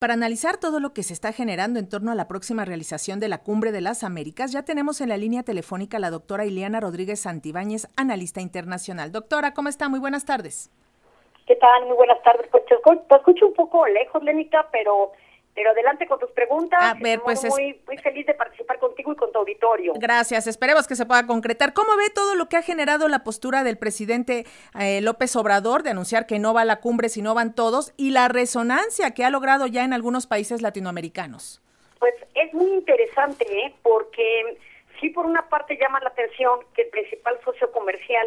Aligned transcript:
Para 0.00 0.14
analizar 0.14 0.56
todo 0.56 0.80
lo 0.80 0.94
que 0.94 1.02
se 1.02 1.12
está 1.12 1.30
generando 1.30 1.78
en 1.78 1.86
torno 1.86 2.10
a 2.10 2.14
la 2.14 2.26
próxima 2.26 2.64
realización 2.64 3.20
de 3.20 3.28
la 3.28 3.42
Cumbre 3.42 3.70
de 3.70 3.82
las 3.82 4.02
Américas, 4.02 4.50
ya 4.50 4.64
tenemos 4.64 5.02
en 5.02 5.10
la 5.10 5.18
línea 5.18 5.42
telefónica 5.42 5.98
a 5.98 6.00
la 6.00 6.08
doctora 6.08 6.46
Ileana 6.46 6.80
Rodríguez 6.80 7.20
Santibáñez, 7.20 7.86
analista 7.98 8.40
internacional. 8.40 9.12
Doctora, 9.12 9.52
¿cómo 9.52 9.68
está? 9.68 9.90
Muy 9.90 10.00
buenas 10.00 10.24
tardes. 10.24 10.70
¿Qué 11.46 11.54
tal? 11.56 11.84
Muy 11.84 11.96
buenas 11.96 12.22
tardes. 12.22 12.48
Te 12.50 13.14
escucho 13.14 13.46
un 13.46 13.52
poco 13.52 13.86
lejos, 13.88 14.22
Lénica, 14.22 14.66
pero 14.72 15.12
pero 15.60 15.72
adelante 15.72 16.06
con 16.06 16.18
tus 16.18 16.30
preguntas. 16.30 16.80
A 16.82 16.94
ver, 16.94 17.20
pues 17.20 17.44
muy, 17.44 17.78
muy 17.86 17.98
feliz 17.98 18.24
de 18.24 18.32
participar 18.32 18.78
contigo 18.78 19.12
y 19.12 19.16
con 19.16 19.30
tu 19.30 19.40
auditorio. 19.40 19.92
Gracias, 19.96 20.46
esperemos 20.46 20.88
que 20.88 20.96
se 20.96 21.04
pueda 21.04 21.26
concretar. 21.26 21.74
¿Cómo 21.74 21.98
ve 21.98 22.08
todo 22.14 22.34
lo 22.34 22.48
que 22.48 22.56
ha 22.56 22.62
generado 22.62 23.08
la 23.08 23.24
postura 23.24 23.62
del 23.62 23.76
presidente 23.76 24.46
eh, 24.80 25.02
López 25.02 25.36
Obrador 25.36 25.82
de 25.82 25.90
anunciar 25.90 26.26
que 26.26 26.38
no 26.38 26.54
va 26.54 26.62
a 26.62 26.64
la 26.64 26.80
cumbre 26.80 27.10
si 27.10 27.20
no 27.20 27.34
van 27.34 27.54
todos 27.54 27.92
y 27.98 28.12
la 28.12 28.28
resonancia 28.28 29.12
que 29.12 29.22
ha 29.22 29.28
logrado 29.28 29.66
ya 29.66 29.84
en 29.84 29.92
algunos 29.92 30.26
países 30.26 30.62
latinoamericanos? 30.62 31.60
Pues 31.98 32.14
es 32.34 32.54
muy 32.54 32.72
interesante, 32.72 33.44
¿eh? 33.44 33.74
porque 33.82 34.56
sí 34.98 35.10
por 35.10 35.26
una 35.26 35.46
parte 35.50 35.76
llama 35.76 36.00
la 36.00 36.08
atención 36.08 36.60
que 36.74 36.84
el 36.84 36.88
principal 36.88 37.38
socio 37.44 37.70
comercial 37.70 38.26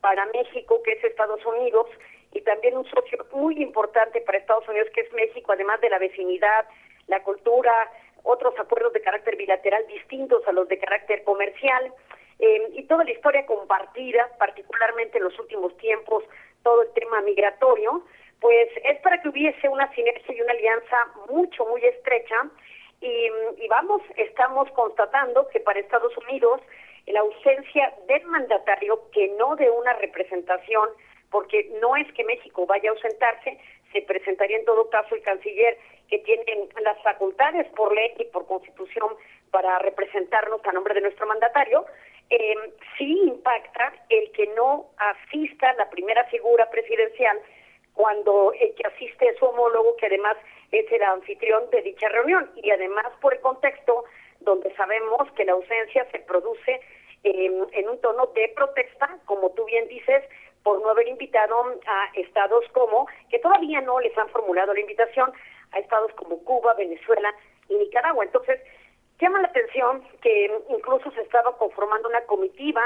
para 0.00 0.26
México, 0.26 0.82
que 0.84 0.94
es 0.94 1.04
Estados 1.04 1.46
Unidos, 1.46 1.86
y 2.32 2.40
también 2.42 2.76
un 2.76 2.84
socio 2.86 3.26
muy 3.32 3.60
importante 3.62 4.20
para 4.20 4.38
Estados 4.38 4.68
Unidos, 4.68 4.88
que 4.94 5.02
es 5.02 5.12
México, 5.12 5.52
además 5.52 5.80
de 5.80 5.90
la 5.90 5.98
vecindad, 5.98 6.66
la 7.06 7.22
cultura, 7.22 7.72
otros 8.22 8.54
acuerdos 8.58 8.92
de 8.92 9.02
carácter 9.02 9.36
bilateral 9.36 9.86
distintos 9.86 10.46
a 10.46 10.52
los 10.52 10.68
de 10.68 10.78
carácter 10.78 11.24
comercial, 11.24 11.92
eh, 12.38 12.68
y 12.74 12.82
toda 12.84 13.04
la 13.04 13.10
historia 13.10 13.46
compartida, 13.46 14.30
particularmente 14.38 15.18
en 15.18 15.24
los 15.24 15.38
últimos 15.38 15.76
tiempos, 15.76 16.24
todo 16.62 16.82
el 16.82 16.92
tema 16.92 17.20
migratorio, 17.20 18.04
pues 18.40 18.68
es 18.82 18.98
para 19.00 19.20
que 19.22 19.28
hubiese 19.28 19.68
una 19.68 19.92
sinergia 19.94 20.34
y 20.34 20.40
una 20.40 20.52
alianza 20.52 20.96
mucho, 21.30 21.64
muy 21.66 21.84
estrecha. 21.84 22.48
Y, 23.00 23.28
y 23.58 23.68
vamos, 23.68 24.02
estamos 24.16 24.70
constatando 24.72 25.48
que 25.48 25.60
para 25.60 25.78
Estados 25.78 26.16
Unidos 26.16 26.60
la 27.06 27.20
ausencia 27.20 27.92
del 28.08 28.24
mandatario, 28.26 29.10
que 29.12 29.28
no 29.38 29.56
de 29.56 29.70
una 29.70 29.92
representación 29.94 30.88
porque 31.32 31.68
no 31.80 31.96
es 31.96 32.06
que 32.12 32.22
México 32.24 32.66
vaya 32.66 32.90
a 32.90 32.92
ausentarse, 32.92 33.58
se 33.92 34.02
presentaría 34.02 34.58
en 34.58 34.64
todo 34.64 34.88
caso 34.90 35.14
el 35.14 35.22
canciller 35.22 35.76
que 36.08 36.18
tiene 36.18 36.68
las 36.82 37.02
facultades 37.02 37.66
por 37.68 37.92
ley 37.94 38.12
y 38.18 38.24
por 38.24 38.46
constitución 38.46 39.16
para 39.50 39.78
representarnos 39.80 40.60
a 40.64 40.72
nombre 40.72 40.94
de 40.94 41.00
nuestro 41.00 41.26
mandatario, 41.26 41.86
eh, 42.30 42.54
sí 42.96 43.18
impacta 43.24 43.92
el 44.08 44.30
que 44.32 44.46
no 44.48 44.90
asista 44.96 45.72
la 45.74 45.90
primera 45.90 46.24
figura 46.24 46.68
presidencial 46.70 47.38
cuando 47.94 48.52
el 48.58 48.74
que 48.74 48.86
asiste 48.86 49.28
es 49.28 49.38
su 49.38 49.46
homólogo, 49.46 49.96
que 49.96 50.06
además 50.06 50.36
es 50.70 50.90
el 50.90 51.02
anfitrión 51.02 51.68
de 51.70 51.82
dicha 51.82 52.08
reunión, 52.08 52.50
y 52.56 52.70
además 52.70 53.06
por 53.20 53.34
el 53.34 53.40
contexto 53.40 54.04
donde 54.40 54.74
sabemos 54.74 55.30
que 55.32 55.44
la 55.44 55.52
ausencia 55.52 56.06
se 56.10 56.18
produce 56.20 56.80
eh, 57.24 57.50
en 57.72 57.88
un 57.88 58.00
tono 58.00 58.26
de 58.28 58.48
protesta, 58.56 59.18
como 59.26 59.50
tú 59.50 59.64
bien 59.66 59.86
dices, 59.88 60.24
por 60.62 60.80
no 60.80 60.90
haber 60.90 61.08
invitado 61.08 61.80
a 61.86 62.10
estados 62.14 62.64
como, 62.72 63.06
que 63.30 63.38
todavía 63.38 63.80
no 63.80 64.00
les 64.00 64.16
han 64.16 64.28
formulado 64.28 64.72
la 64.74 64.80
invitación, 64.80 65.32
a 65.72 65.78
estados 65.78 66.12
como 66.14 66.42
Cuba, 66.44 66.74
Venezuela 66.74 67.34
y 67.68 67.74
Nicaragua. 67.76 68.24
Entonces, 68.24 68.60
llama 69.18 69.40
la 69.40 69.48
atención 69.48 70.02
que 70.20 70.50
incluso 70.68 71.10
se 71.12 71.22
estaba 71.22 71.56
conformando 71.56 72.08
una 72.08 72.22
comitiva 72.22 72.82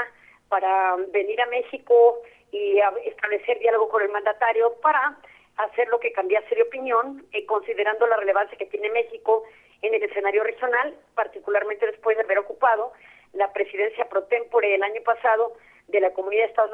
para 0.49 0.95
venir 1.09 1.41
a 1.41 1.47
México 1.47 2.21
y 2.51 2.79
establecer 3.05 3.59
diálogo 3.59 3.89
con 3.89 4.01
el 4.01 4.09
mandatario 4.09 4.73
para 4.81 5.17
hacer 5.57 5.87
lo 5.89 5.99
que 5.99 6.11
cambiase 6.11 6.55
de 6.55 6.61
opinión, 6.61 7.25
eh, 7.33 7.45
considerando 7.45 8.07
la 8.07 8.17
relevancia 8.17 8.57
que 8.57 8.67
tiene 8.67 8.89
México 8.91 9.43
en 9.81 9.93
el 9.93 10.03
escenario 10.03 10.43
regional, 10.43 10.95
particularmente 11.15 11.85
después 11.85 12.15
de 12.15 12.23
haber 12.23 12.39
ocupado 12.39 12.93
la 13.33 13.51
presidencia 13.53 14.07
pro 14.07 14.23
tempore 14.23 14.75
el 14.75 14.83
año 14.83 15.01
pasado 15.03 15.53
de 15.87 15.99
la 15.99 16.11
Comunidad 16.11 16.43
de 16.43 16.49
Estados 16.49 16.71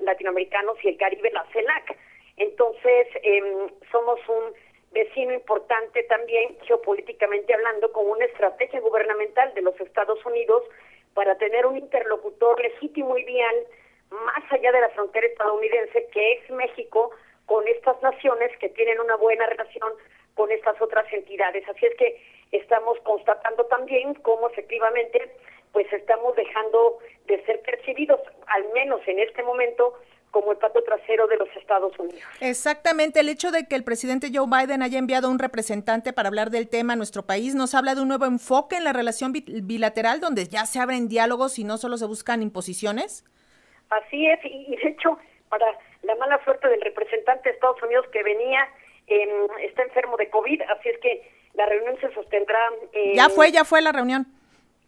Latinoamericanos 0.00 0.76
y 0.82 0.88
el 0.88 0.96
Caribe, 0.96 1.30
la 1.32 1.44
CELAC. 1.52 1.96
Entonces, 2.36 3.06
em, 3.22 3.68
somos 3.90 4.20
un 4.28 4.54
vecino 4.92 5.32
importante 5.32 6.04
también 6.04 6.56
geopolíticamente 6.62 7.52
hablando 7.52 7.92
con 7.92 8.06
una 8.06 8.24
estrategia 8.26 8.80
gubernamental 8.80 9.52
de 9.54 9.62
los 9.62 9.78
Estados 9.80 10.24
Unidos 10.24 10.62
para 11.14 11.36
tener 11.36 11.66
un 11.66 11.76
interlocutor 11.76 12.60
legítimo 12.60 13.18
y 13.18 13.24
vial 13.24 13.56
más 14.10 14.52
allá 14.52 14.70
de 14.70 14.80
la 14.80 14.88
frontera 14.90 15.26
estadounidense 15.26 16.06
que 16.12 16.32
es 16.34 16.50
México 16.50 17.10
con 17.46 17.66
estas 17.66 18.00
naciones 18.02 18.56
que 18.58 18.68
tienen 18.70 19.00
una 19.00 19.16
buena 19.16 19.46
relación 19.46 19.92
con 20.34 20.50
estas 20.50 20.80
otras 20.80 21.12
entidades. 21.12 21.68
Así 21.68 21.86
es 21.86 21.94
que 21.96 22.20
estamos 22.52 22.98
constatando 23.00 23.64
también 23.66 24.14
cómo 24.14 24.48
efectivamente 24.48 25.30
pues 25.74 25.92
estamos 25.92 26.34
dejando 26.36 26.98
de 27.26 27.44
ser 27.44 27.60
percibidos, 27.60 28.20
al 28.46 28.64
menos 28.72 29.00
en 29.06 29.18
este 29.18 29.42
momento, 29.42 29.92
como 30.30 30.52
el 30.52 30.58
pato 30.58 30.82
trasero 30.82 31.26
de 31.26 31.36
los 31.36 31.48
Estados 31.56 31.98
Unidos. 31.98 32.22
Exactamente, 32.40 33.20
el 33.20 33.28
hecho 33.28 33.50
de 33.50 33.66
que 33.66 33.74
el 33.74 33.82
presidente 33.82 34.30
Joe 34.32 34.46
Biden 34.46 34.82
haya 34.82 34.98
enviado 34.98 35.28
un 35.28 35.38
representante 35.38 36.12
para 36.12 36.28
hablar 36.28 36.50
del 36.50 36.68
tema 36.68 36.92
a 36.92 36.96
nuestro 36.96 37.24
país 37.24 37.56
nos 37.56 37.74
habla 37.74 37.96
de 37.96 38.02
un 38.02 38.08
nuevo 38.08 38.24
enfoque 38.24 38.76
en 38.76 38.84
la 38.84 38.92
relación 38.92 39.32
bilateral 39.32 40.20
donde 40.20 40.46
ya 40.46 40.64
se 40.64 40.78
abren 40.78 41.08
diálogos 41.08 41.58
y 41.58 41.64
no 41.64 41.76
solo 41.76 41.96
se 41.98 42.06
buscan 42.06 42.40
imposiciones. 42.40 43.24
Así 43.90 44.28
es, 44.28 44.38
y 44.44 44.76
de 44.76 44.90
hecho, 44.90 45.18
para 45.48 45.66
la 46.02 46.14
mala 46.16 46.42
suerte 46.44 46.68
del 46.68 46.80
representante 46.82 47.48
de 47.48 47.54
Estados 47.56 47.82
Unidos 47.82 48.06
que 48.12 48.22
venía, 48.22 48.68
está 49.60 49.82
enfermo 49.82 50.16
de 50.16 50.30
COVID, 50.30 50.62
así 50.62 50.88
es 50.88 50.98
que 50.98 51.28
la 51.54 51.66
reunión 51.66 51.96
se 52.00 52.12
sostendrá. 52.14 52.60
ya 53.14 53.28
fue, 53.28 53.50
ya 53.50 53.64
fue 53.64 53.82
la 53.82 53.90
reunión. 53.90 54.26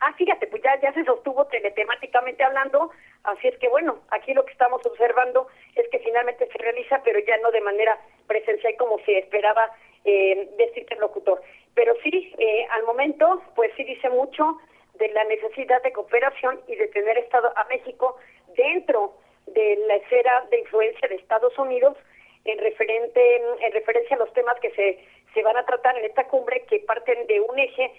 Ah, 0.01 0.13
fíjate, 0.13 0.47
pues 0.49 0.63
ya, 0.63 0.79
ya 0.81 0.93
se 0.93 1.05
sostuvo 1.05 1.47
teletemáticamente 1.47 2.45
hablando, 2.45 2.91
así 3.25 3.49
es 3.49 3.59
que 3.59 3.69
bueno, 3.69 3.99
aquí 4.11 4.35
lo 4.35 4.45
que 4.45 4.53
estamos 4.53 4.85
observando 4.85 5.49
es 5.75 5.89
que 5.89 5.99
finalmente 6.01 6.47
se 6.47 6.59
realiza, 6.59 7.01
pero 7.03 7.19
ya 7.21 7.37
no 7.39 7.51
de 7.51 7.63
manera 7.63 7.99
presencial 8.27 8.77
como 8.77 8.99
se 9.01 9.19
esperaba 9.19 9.71
eh, 10.05 10.49
de 10.57 10.65
este 10.65 10.81
interlocutor. 10.81 11.41
Pero 11.75 11.95
sí, 12.03 12.35
eh, 12.39 12.67
al 12.71 12.85
momento, 12.85 13.43
pues 13.55 13.73
sí 13.77 13.85
dice 13.85 14.11
mucho 14.11 14.59
de 14.95 15.09
la 15.09 15.25
necesidad 15.25 15.83
de 15.83 15.93
cooperación 15.93 16.61
y 16.69 16.77
de 16.77 16.89
tener 16.89 17.17
Estado 17.19 17.53
a 17.57 17.65
México 17.65 18.17
dentro 18.57 19.15
de 19.47 19.77
la 19.87 19.97
esfera 19.97 20.47
de 20.51 20.61
influencia 20.61 21.09
de 21.09 21.17
Estados 21.17 21.57
Unidos 21.59 21.97
en 22.45 22.59
referente 22.59 23.37
en 23.61 23.73
referencia 23.73 24.17
a 24.17 24.21
los 24.21 24.33
temas 24.33 24.59
que 24.61 24.71
se 24.71 25.05
se 25.37 25.43
van 25.43 25.57
a 25.57 25.67
tratar 25.67 25.99
en 25.99 26.05
esta 26.07 26.27
cumbre 26.29 26.65
que 26.65 26.79
parten 26.81 27.27
de 27.27 27.41
un 27.41 27.59
eje 27.59 27.93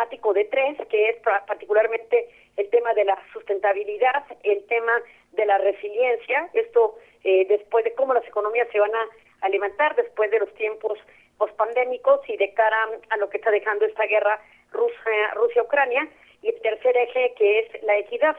temático 0.00 0.32
de 0.32 0.44
tres, 0.46 0.78
que 0.88 1.10
es 1.10 1.16
particularmente 1.46 2.28
el 2.56 2.70
tema 2.70 2.94
de 2.94 3.04
la 3.04 3.18
sustentabilidad, 3.34 4.24
el 4.42 4.64
tema 4.66 4.92
de 5.32 5.44
la 5.44 5.58
resiliencia, 5.58 6.48
esto 6.54 6.96
eh, 7.22 7.46
después 7.48 7.84
de 7.84 7.92
cómo 7.94 8.14
las 8.14 8.26
economías 8.26 8.66
se 8.72 8.80
van 8.80 8.92
a, 8.94 9.48
levantar 9.48 9.96
después 9.96 10.30
de 10.30 10.38
los 10.38 10.52
tiempos 10.54 10.98
pospandémicos 11.38 12.20
y 12.28 12.36
de 12.36 12.52
cara 12.54 12.76
a 13.10 13.16
lo 13.16 13.28
que 13.28 13.38
está 13.38 13.50
dejando 13.50 13.84
esta 13.84 14.04
guerra 14.06 14.40
Rusia-Ucrania, 14.72 16.08
y 16.42 16.48
el 16.48 16.60
tercer 16.60 16.96
eje 16.96 17.34
que 17.36 17.58
es 17.60 17.82
la 17.82 17.98
equidad, 17.98 18.36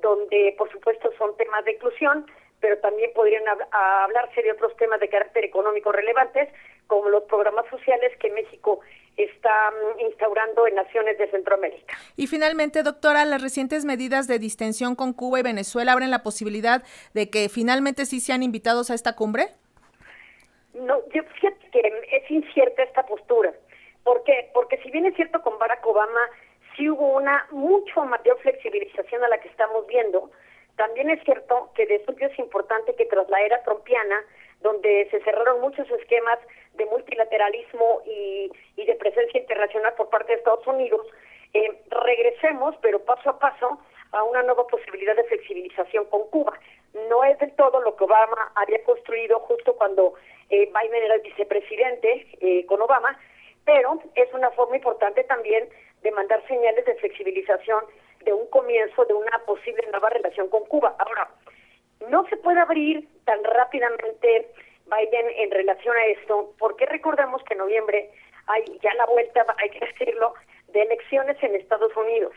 donde 0.00 0.54
por 0.58 0.70
supuesto 0.72 1.12
son 1.18 1.36
temas 1.36 1.64
de 1.64 1.72
inclusión, 1.72 2.26
pero 2.64 2.78
también 2.78 3.10
podrían 3.12 3.42
hablarse 3.72 4.40
de 4.40 4.52
otros 4.52 4.74
temas 4.78 4.98
de 4.98 5.10
carácter 5.10 5.44
económico 5.44 5.92
relevantes, 5.92 6.48
como 6.86 7.10
los 7.10 7.24
programas 7.24 7.66
sociales 7.68 8.10
que 8.18 8.30
México 8.30 8.80
está 9.18 9.70
mm, 9.70 10.00
instaurando 10.00 10.66
en 10.66 10.76
naciones 10.76 11.18
de 11.18 11.30
Centroamérica. 11.30 11.94
Y 12.16 12.26
finalmente, 12.26 12.82
doctora, 12.82 13.26
las 13.26 13.42
recientes 13.42 13.84
medidas 13.84 14.28
de 14.28 14.38
distensión 14.38 14.96
con 14.96 15.12
Cuba 15.12 15.40
y 15.40 15.42
Venezuela 15.42 15.92
abren 15.92 16.10
la 16.10 16.22
posibilidad 16.22 16.82
de 17.12 17.28
que 17.28 17.50
finalmente 17.50 18.06
sí 18.06 18.18
sean 18.18 18.42
invitados 18.42 18.90
a 18.90 18.94
esta 18.94 19.14
cumbre. 19.14 19.48
No, 20.72 21.02
yo 21.12 21.22
fíjate 21.34 21.68
que 21.70 21.80
es 22.12 22.30
incierta 22.30 22.82
esta 22.82 23.04
postura. 23.04 23.52
¿Por 24.04 24.24
qué? 24.24 24.48
Porque 24.54 24.78
si 24.78 24.90
bien 24.90 25.04
es 25.04 25.14
cierto 25.16 25.42
con 25.42 25.58
Barack 25.58 25.86
Obama 25.86 26.30
sí 26.78 26.88
hubo 26.88 27.14
una 27.14 27.46
mucho 27.50 28.06
mayor 28.06 28.38
flexibilización 28.38 29.22
a 29.22 29.28
la 29.28 29.38
que 29.38 29.48
estamos 29.48 29.86
viendo, 29.86 30.30
también 30.76 31.10
es 31.10 31.22
cierto 31.24 31.70
que 31.74 31.86
de 31.86 32.04
suyo 32.04 32.26
es 32.26 32.38
importante 32.38 32.94
que 32.94 33.06
tras 33.06 33.28
la 33.28 33.40
era 33.42 33.62
trompiana, 33.62 34.22
donde 34.60 35.08
se 35.10 35.20
cerraron 35.20 35.60
muchos 35.60 35.88
esquemas 35.90 36.38
de 36.74 36.86
multilateralismo 36.86 38.02
y, 38.06 38.50
de 38.76 38.94
presencia 38.96 39.40
internacional 39.40 39.94
por 39.94 40.10
parte 40.10 40.32
de 40.32 40.38
Estados 40.38 40.66
Unidos, 40.66 41.06
eh, 41.52 41.70
regresemos, 41.90 42.74
pero 42.82 42.98
paso 43.00 43.30
a 43.30 43.38
paso, 43.38 43.78
a 44.12 44.22
una 44.24 44.42
nueva 44.42 44.66
posibilidad 44.66 45.16
de 45.16 45.24
flexibilización 45.24 46.04
con 46.06 46.28
Cuba. 46.30 46.58
No 47.08 47.24
es 47.24 47.38
del 47.38 47.52
todo 47.56 47.80
lo 47.80 47.96
que 47.96 48.04
Obama 48.04 48.52
había 48.54 48.82
construido 48.84 49.38
justo 49.40 49.74
cuando 49.74 50.14
eh, 50.50 50.66
Biden 50.66 51.02
era 51.02 51.14
el 51.14 51.22
vicepresidente 51.22 52.26
eh, 52.40 52.66
con 52.66 52.80
Obama, 52.80 53.18
pero 53.64 53.98
es 54.14 54.32
una 54.32 54.50
forma 54.50 54.76
importante 54.76 55.24
también 55.24 55.68
de 56.02 56.10
mandar 56.12 56.46
señales 56.46 56.84
de 56.84 56.94
flexibilización 56.96 57.84
de 58.24 58.32
un 58.32 58.46
comienzo 58.48 59.04
de 59.04 59.14
una 59.14 59.38
posible 59.46 59.86
nueva 59.90 60.10
relación 60.10 60.48
con 60.48 60.64
Cuba. 60.66 60.94
Ahora, 60.98 61.28
no 62.08 62.26
se 62.28 62.36
puede 62.36 62.60
abrir 62.60 63.08
tan 63.24 63.42
rápidamente 63.44 64.50
Biden 64.86 65.26
en 65.36 65.50
relación 65.50 65.96
a 65.96 66.06
esto, 66.06 66.52
porque 66.58 66.86
recordamos 66.86 67.42
que 67.44 67.54
en 67.54 67.58
noviembre 67.58 68.10
hay 68.46 68.64
ya 68.82 68.92
la 68.94 69.06
vuelta, 69.06 69.46
hay 69.58 69.70
que 69.70 69.86
decirlo, 69.86 70.34
de 70.68 70.82
elecciones 70.82 71.42
en 71.42 71.54
Estados 71.54 71.96
Unidos. 71.96 72.34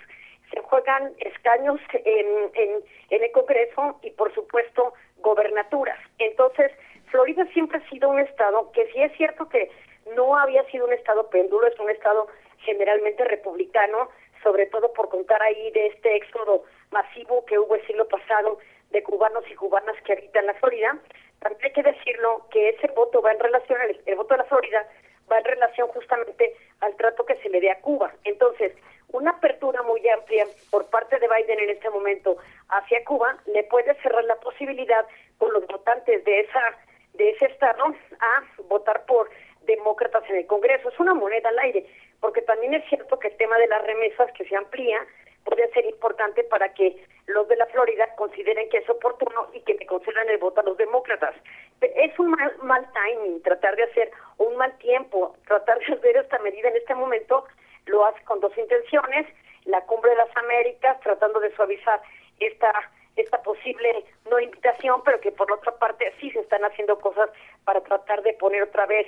Se 0.54 0.62
juegan 0.62 1.14
escaños 1.20 1.82
en, 1.94 2.52
en, 2.54 2.84
en 3.10 3.24
el 3.24 3.32
Congreso 3.32 4.00
y, 4.02 4.12
por 4.12 4.34
supuesto, 4.34 4.94
gobernaturas. 5.18 6.00
Entonces, 6.20 6.72
Florida 7.12 7.46
siempre 7.54 7.80
ha 7.80 7.90
sido 7.90 8.10
un 8.10 8.20
estado 8.20 8.72
que 8.72 8.86
sí 8.94 9.02
es 9.02 9.12
cierto 9.18 9.50
que 9.50 9.70
no 10.16 10.38
había 10.38 10.64
sido 10.72 10.86
un 10.86 10.94
estado 10.94 11.30
péndulo, 11.30 11.68
es 11.68 11.78
un 11.80 11.90
estado 11.90 12.28
generalmente 12.60 13.26
republicano, 13.26 14.10
sobre 14.44 14.68
todo 14.68 14.94
por 14.94 15.10
contar 15.10 15.42
ahí 15.42 15.72
de 15.72 15.88
este 15.88 16.16
éxodo 16.16 16.64
masivo 16.92 17.46
que 17.46 17.60
hubo 17.60 17.76
el 17.76 17.86
siglo 17.86 18.08
pasado 18.08 18.60
de 18.92 19.04
cubanos 19.04 19.44
y 19.50 19.56
cubanas 19.56 19.96
que 20.04 20.14
habitan 20.14 20.46
la 20.46 20.54
Florida. 20.56 20.98
También 21.40 21.66
hay 21.66 21.72
que 21.74 21.84
decirlo 21.84 22.48
que 22.52 22.70
ese 22.70 22.88
voto 22.88 23.22
va 23.22 23.32
en 23.32 23.40
relación, 23.40 23.80
el, 23.82 24.02
el 24.06 24.16
voto 24.16 24.34
de 24.34 24.40
la 24.40 24.46
Florida 24.46 24.88
va 25.32 25.38
en 25.40 25.46
relación 25.46 25.88
justamente 25.90 26.56
al 26.80 26.96
trato 26.96 27.26
que 27.26 27.36
se 27.38 27.50
le 27.50 27.60
dé 27.60 27.72
a 27.72 27.82
Cuba. 27.82 28.14
Entonces, 28.24 28.74
una 29.10 29.32
apertura 29.32 29.84
muy 29.84 30.08
amplia 30.10 30.46
por 30.70 30.90
parte 30.90 31.20
de 31.20 31.28
Biden 31.28 31.60
en 31.60 31.70
este 31.70 31.90
momento 31.90 32.38
hacia 32.70 33.04
Cuba 33.06 33.38
le 33.46 33.64
puede 33.66 33.94
cerrar 34.02 34.24
la 34.26 34.36
posibilidad 34.36 35.06
con 35.38 35.54
los 35.54 35.66
votantes 35.68 36.24
de 36.26 36.42
esa 36.42 36.78
de 37.14 37.32
ese 37.32 37.46
estado 37.46 37.84
a 37.86 38.64
votar 38.68 39.06
por 39.06 39.30
demócratas 39.64 40.24
en 40.30 40.38
el 40.38 40.46
Congreso. 40.46 40.90
Es 40.90 41.00
una 41.00 41.16
moneda 41.16 41.50
al 41.50 41.60
aire, 41.60 41.86
porque 42.20 42.42
también 42.44 42.76
es 42.76 42.88
cierto 42.90 43.18
que 43.18 43.30
el 43.30 43.38
tema 43.38 43.58
de 43.58 43.68
las 43.68 43.84
remesas 43.86 44.32
que 44.34 44.46
se 44.46 44.56
amplía 44.56 45.00
puede 45.48 45.70
ser 45.72 45.86
importante 45.86 46.44
para 46.44 46.74
que 46.74 47.02
los 47.28 47.48
de 47.48 47.56
la 47.56 47.66
Florida 47.68 48.06
consideren 48.16 48.70
que 48.70 48.80
es 48.80 48.90
oportuno 48.90 49.48
y 49.54 49.62
que 49.62 49.76
le 49.76 49.86
concedan 49.86 50.30
el 50.30 50.38
voto 50.38 50.60
a 50.60 50.64
los 50.64 50.78
demócratas. 50.78 51.36
Es 51.82 52.20
un 52.20 52.32
mal, 52.32 52.54
mal 52.64 52.86
timing 52.94 53.42
tratar 53.44 53.76
de 53.78 53.84
hacer 53.84 54.12
un 54.38 54.58
mal 54.58 54.78
tiempo, 54.78 55.36
tratar 55.48 55.80
de 55.80 55.94
hacer 55.94 56.18
esta 56.18 56.38
medida 56.40 56.68
en 56.70 56.76
este 56.76 56.96
momento, 56.96 57.46
lo 57.86 58.06
hace 58.06 58.22
con 58.26 58.42
dos 58.42 58.56
intenciones, 58.58 59.26
la 59.66 59.82
cumbre 59.86 60.12
de 60.12 60.18
las 60.18 60.36
Américas, 60.36 61.00
tratando 61.00 61.40
de 61.40 61.56
suavizar 61.56 62.02
esta 62.40 62.72
esta 63.16 63.42
posible 63.42 64.06
no 64.30 64.40
invitación, 64.40 65.02
pero 65.04 65.20
que 65.20 65.32
por 65.32 65.52
otra 65.52 65.72
parte 65.78 66.14
sí 66.20 66.30
se 66.30 66.40
están 66.40 66.64
haciendo 66.64 67.00
cosas 67.00 67.32
para 67.66 67.82
tratar 67.82 68.22
de 68.22 68.34
poner 68.34 68.62
otra 68.62 68.86
vez 68.86 69.08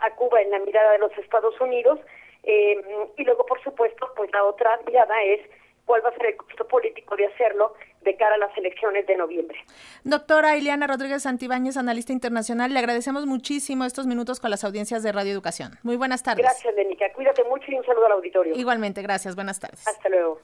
a 0.00 0.10
Cuba 0.10 0.42
en 0.42 0.50
la 0.50 0.58
mirada 0.58 0.92
de 0.92 0.98
los 0.98 1.16
Estados 1.16 1.58
Unidos. 1.58 1.98
Eh, 2.46 2.76
y 3.16 3.24
luego, 3.24 3.46
por 3.46 3.62
supuesto, 3.62 4.10
pues 4.16 4.30
la 4.32 4.44
otra 4.44 4.78
mirada 4.86 5.14
es 5.22 5.40
cuál 5.86 6.04
va 6.04 6.10
a 6.10 6.12
ser 6.12 6.26
el 6.26 6.36
costo 6.36 6.66
político 6.66 7.16
de 7.16 7.26
hacerlo 7.26 7.74
de 8.02 8.16
cara 8.16 8.34
a 8.34 8.38
las 8.38 8.56
elecciones 8.56 9.06
de 9.06 9.16
noviembre. 9.16 9.58
Doctora 10.04 10.56
Ileana 10.56 10.86
Rodríguez 10.86 11.22
Santibáñez, 11.22 11.76
analista 11.76 12.12
internacional, 12.12 12.72
le 12.72 12.78
agradecemos 12.78 13.26
muchísimo 13.26 13.84
estos 13.84 14.06
minutos 14.06 14.40
con 14.40 14.50
las 14.50 14.64
audiencias 14.64 15.02
de 15.02 15.12
Radio 15.12 15.32
Educación. 15.32 15.78
Muy 15.82 15.96
buenas 15.96 16.22
tardes. 16.22 16.44
Gracias, 16.44 16.76
Denica. 16.76 17.12
Cuídate 17.12 17.44
mucho 17.44 17.64
y 17.70 17.74
un 17.74 17.84
saludo 17.84 18.06
al 18.06 18.12
auditorio. 18.12 18.54
Igualmente, 18.54 19.02
gracias. 19.02 19.34
Buenas 19.34 19.58
tardes. 19.58 19.86
Hasta 19.86 20.08
luego. 20.08 20.40